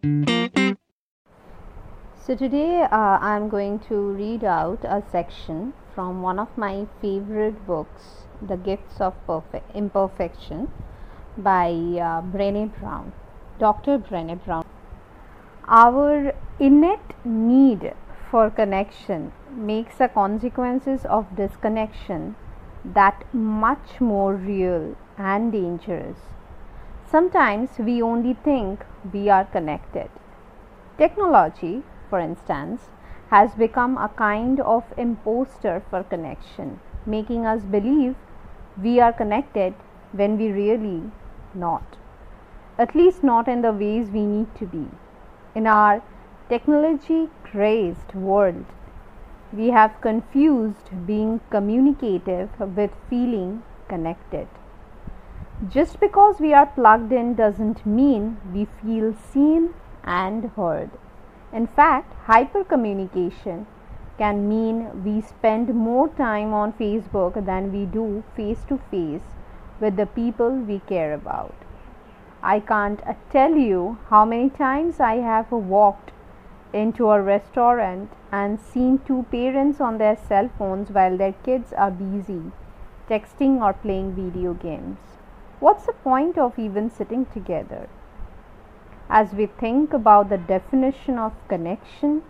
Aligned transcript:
So, 0.00 0.68
today 2.36 2.82
uh, 2.82 3.18
I'm 3.20 3.48
going 3.48 3.80
to 3.88 3.96
read 3.96 4.44
out 4.44 4.84
a 4.84 5.02
section 5.10 5.72
from 5.92 6.22
one 6.22 6.38
of 6.38 6.56
my 6.56 6.86
favorite 7.02 7.66
books, 7.66 8.26
The 8.40 8.56
Gifts 8.56 9.00
of 9.00 9.14
Perfect 9.26 9.74
Imperfection 9.74 10.70
by 11.36 11.70
uh, 11.70 12.22
Brene 12.22 12.78
Brown, 12.78 13.12
Dr. 13.58 13.98
Brene 13.98 14.38
Brown. 14.44 14.64
Our 15.66 16.32
innate 16.60 17.16
need 17.24 17.92
for 18.30 18.50
connection 18.50 19.32
makes 19.50 19.96
the 19.96 20.06
consequences 20.06 21.04
of 21.06 21.34
disconnection 21.34 22.36
that 22.84 23.24
much 23.34 24.00
more 24.00 24.34
real 24.34 24.94
and 25.16 25.50
dangerous. 25.50 26.18
Sometimes 27.10 27.78
we 27.78 28.02
only 28.02 28.34
think 28.34 28.84
we 29.14 29.30
are 29.30 29.46
connected. 29.46 30.10
Technology, 30.98 31.82
for 32.10 32.20
instance, 32.20 32.90
has 33.30 33.54
become 33.54 33.96
a 33.96 34.10
kind 34.10 34.60
of 34.60 34.84
imposter 34.98 35.82
for 35.88 36.02
connection, 36.02 36.80
making 37.06 37.46
us 37.46 37.62
believe 37.62 38.14
we 38.82 39.00
are 39.00 39.12
connected 39.12 39.72
when 40.12 40.36
we 40.36 40.50
really 40.52 41.10
not. 41.54 41.96
At 42.78 42.94
least 42.94 43.24
not 43.24 43.48
in 43.48 43.62
the 43.62 43.72
ways 43.72 44.10
we 44.10 44.26
need 44.26 44.54
to 44.56 44.66
be. 44.66 44.86
In 45.54 45.66
our 45.66 46.02
technology 46.50 47.30
crazed 47.42 48.14
world, 48.14 48.66
we 49.50 49.70
have 49.70 50.00
confused 50.02 50.90
being 51.06 51.40
communicative 51.48 52.50
with 52.60 52.90
feeling 53.08 53.62
connected. 53.88 54.46
Just 55.66 55.98
because 55.98 56.38
we 56.38 56.54
are 56.54 56.66
plugged 56.66 57.10
in 57.12 57.34
doesn't 57.34 57.84
mean 57.84 58.36
we 58.54 58.66
feel 58.80 59.12
seen 59.12 59.74
and 60.04 60.52
heard. 60.54 60.88
In 61.52 61.66
fact, 61.66 62.14
hypercommunication 62.28 63.66
can 64.18 64.48
mean 64.48 65.02
we 65.02 65.20
spend 65.20 65.74
more 65.74 66.10
time 66.10 66.54
on 66.54 66.74
Facebook 66.74 67.44
than 67.44 67.72
we 67.72 67.86
do 67.86 68.22
face 68.36 68.62
to 68.68 68.78
face 68.92 69.34
with 69.80 69.96
the 69.96 70.06
people 70.06 70.50
we 70.50 70.78
care 70.78 71.12
about. 71.12 71.56
I 72.40 72.60
can't 72.60 73.04
uh, 73.04 73.14
tell 73.32 73.54
you 73.54 73.98
how 74.10 74.24
many 74.24 74.50
times 74.50 75.00
I 75.00 75.16
have 75.16 75.50
walked 75.50 76.12
into 76.72 77.10
a 77.10 77.20
restaurant 77.20 78.12
and 78.30 78.60
seen 78.60 79.00
two 79.00 79.26
parents 79.32 79.80
on 79.80 79.98
their 79.98 80.16
cell 80.16 80.50
phones 80.56 80.90
while 80.90 81.16
their 81.16 81.32
kids 81.32 81.72
are 81.72 81.90
busy 81.90 82.52
texting 83.10 83.60
or 83.60 83.72
playing 83.72 84.14
video 84.14 84.54
games. 84.54 85.17
What's 85.60 85.86
the 85.86 85.92
point 85.92 86.38
of 86.38 86.56
even 86.56 86.88
sitting 86.88 87.26
together? 87.26 87.88
As 89.10 89.32
we 89.32 89.46
think 89.46 89.92
about 89.92 90.28
the 90.28 90.38
definition 90.38 91.18
of 91.18 91.32
connection 91.48 92.22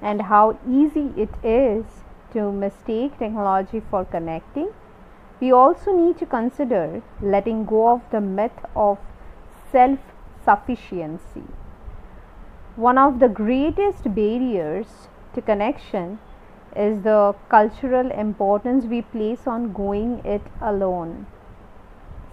and 0.00 0.22
how 0.22 0.58
easy 0.66 1.12
it 1.14 1.28
is 1.44 1.84
to 2.32 2.50
mistake 2.50 3.18
technology 3.18 3.80
for 3.80 4.06
connecting, 4.06 4.70
we 5.40 5.52
also 5.52 5.94
need 5.94 6.16
to 6.18 6.26
consider 6.26 7.02
letting 7.20 7.66
go 7.66 7.88
of 7.88 8.02
the 8.10 8.20
myth 8.20 8.64
of 8.74 8.98
self 9.70 9.98
sufficiency. 10.42 11.44
One 12.76 12.96
of 12.96 13.18
the 13.18 13.28
greatest 13.28 14.14
barriers 14.14 15.08
to 15.34 15.42
connection 15.42 16.18
is 16.74 17.02
the 17.02 17.34
cultural 17.50 18.10
importance 18.10 18.86
we 18.86 19.02
place 19.02 19.46
on 19.46 19.74
going 19.74 20.24
it 20.24 20.42
alone 20.62 21.26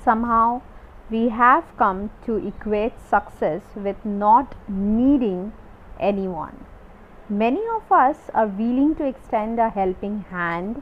somehow 0.08 0.62
we 1.10 1.22
have 1.30 1.72
come 1.78 2.00
to 2.26 2.36
equate 2.50 3.00
success 3.10 3.62
with 3.76 4.06
not 4.06 4.56
needing 4.68 5.54
anyone. 6.00 6.66
Many 7.30 7.64
of 7.76 7.92
us 7.92 8.30
are 8.34 8.48
willing 8.48 8.96
to 8.96 9.06
extend 9.06 9.60
a 9.60 9.70
helping 9.70 10.20
hand, 10.30 10.82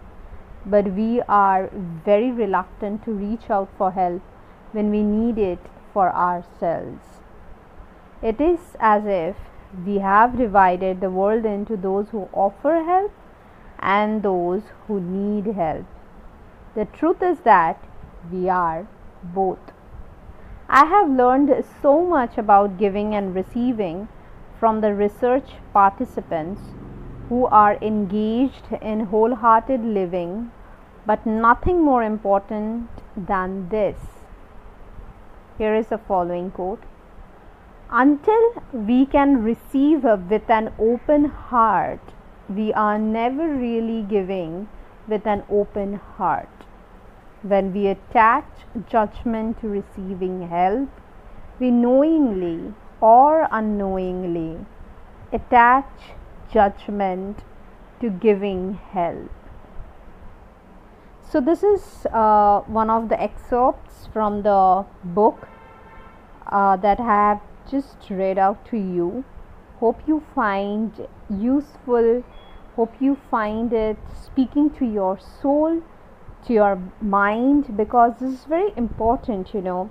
but 0.66 0.92
we 0.94 1.22
are 1.28 1.70
very 2.06 2.32
reluctant 2.32 3.04
to 3.06 3.12
reach 3.12 3.50
out 3.50 3.70
for 3.78 3.92
help 3.92 4.22
when 4.72 4.92
we 4.92 5.02
need 5.04 5.38
it 5.38 5.60
for 5.94 6.08
ourselves. 6.12 7.22
It 8.22 8.42
is 8.42 8.60
as 8.80 9.04
if 9.06 9.36
we 9.86 10.00
have 10.00 10.38
divided 10.38 11.02
the 11.02 11.10
world 11.10 11.46
into 11.46 11.78
those 11.78 12.10
who 12.10 12.28
offer 12.34 12.84
help 12.84 13.12
and 13.80 14.24
those 14.24 14.64
who 14.88 15.00
need 15.00 15.54
help. 15.56 15.86
The 16.76 16.86
truth 16.86 17.22
is 17.22 17.40
that 17.40 17.84
we 18.32 18.50
are 18.50 18.88
both. 19.34 19.72
I 20.68 20.86
have 20.86 21.10
learned 21.10 21.64
so 21.82 22.04
much 22.04 22.38
about 22.38 22.78
giving 22.78 23.14
and 23.14 23.36
receiving 23.36 24.08
from 24.60 24.82
the 24.82 24.94
research 24.94 25.52
participants 25.74 26.62
who 27.30 27.46
are 27.48 27.78
engaged 27.82 28.72
in 28.82 29.06
wholehearted 29.12 29.84
living, 29.84 30.52
but 31.06 31.26
nothing 31.26 31.84
more 31.84 32.04
important 32.04 32.90
than 33.16 33.70
this. 33.70 33.98
Here 35.58 35.76
is 35.76 35.88
the 35.88 35.98
following 35.98 36.52
quote 36.52 36.84
Until 37.90 38.64
we 38.74 39.06
can 39.06 39.44
receive 39.44 40.04
with 40.04 40.50
an 40.50 40.74
open 40.80 41.26
heart, 41.26 42.02
we 42.50 42.74
are 42.74 42.98
never 43.00 43.48
really 43.48 44.02
giving 44.02 44.68
with 45.08 45.26
an 45.26 45.44
open 45.50 45.96
heart. 46.18 46.55
When 47.48 47.74
we 47.74 47.86
attach 47.86 48.48
judgment 48.90 49.60
to 49.62 49.68
receiving 49.68 50.50
help, 50.50 50.90
we 51.60 51.70
knowingly 51.70 52.74
or 53.00 53.48
unknowingly 53.52 54.66
attach 55.32 55.86
judgment 56.52 57.44
to 58.02 58.10
giving 58.10 58.80
help. 58.94 59.30
So, 61.22 61.40
this 61.40 61.62
is 61.62 62.08
uh, 62.12 62.62
one 62.62 62.90
of 62.90 63.10
the 63.10 63.22
excerpts 63.22 64.10
from 64.12 64.42
the 64.42 64.84
book 65.04 65.48
uh, 66.48 66.78
that 66.78 67.00
I 67.00 67.04
have 67.04 67.42
just 67.70 68.10
read 68.10 68.40
out 68.40 68.66
to 68.72 68.78
you. 68.78 69.24
Hope 69.80 70.02
you 70.08 70.24
find 70.34 71.08
useful, 71.30 72.24
hope 72.76 72.94
you 73.00 73.20
find 73.30 73.72
it 73.72 73.98
speaking 74.16 74.72
to 74.80 74.86
your 74.86 75.20
soul 75.20 75.84
to 76.46 76.54
your 76.54 76.80
mind 77.02 77.76
because 77.78 78.14
this 78.20 78.34
is 78.34 78.46
very 78.46 78.72
important, 78.76 79.54
you 79.54 79.62
know, 79.62 79.90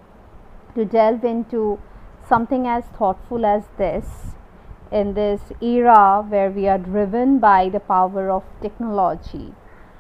to 0.75 0.85
delve 0.85 1.25
into 1.25 1.79
something 2.29 2.67
as 2.67 2.85
thoughtful 2.99 3.45
as 3.45 3.65
this 3.77 4.35
in 4.91 5.15
this 5.15 5.53
era 5.61 6.25
where 6.29 6.51
we 6.51 6.69
are 6.69 6.79
driven 6.79 7.39
by 7.39 7.69
the 7.69 7.81
power 7.81 8.31
of 8.31 8.45
technology. 8.61 9.53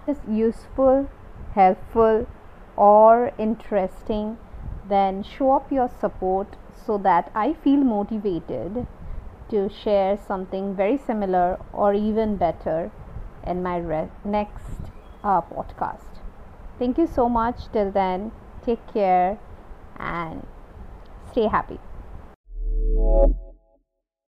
Is 0.06 0.18
useful, 0.28 1.08
helpful, 1.54 2.26
or 2.76 3.32
interesting, 3.38 4.36
then 4.88 5.22
show 5.22 5.52
up 5.52 5.72
your 5.72 5.88
support 5.88 6.56
so 6.86 6.98
that 6.98 7.30
I 7.34 7.54
feel 7.54 7.78
motivated 7.78 8.86
to 9.50 9.68
share 9.68 10.16
something 10.16 10.74
very 10.74 10.98
similar 10.98 11.58
or 11.72 11.94
even 11.94 12.36
better 12.36 12.90
in 13.46 13.62
my 13.62 13.78
re- 13.78 14.08
next 14.24 14.90
uh, 15.22 15.40
podcast. 15.40 16.23
Thank 16.78 16.98
you 16.98 17.06
so 17.06 17.28
much. 17.28 17.68
Till 17.72 17.90
then, 17.90 18.32
take 18.64 18.84
care 18.92 19.38
and 19.98 20.46
stay 21.30 21.46
happy. 21.46 21.78